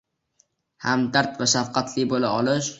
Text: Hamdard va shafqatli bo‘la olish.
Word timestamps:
Hamdard 0.87 1.37
va 1.43 1.49
shafqatli 1.55 2.09
bo‘la 2.15 2.37
olish. 2.43 2.69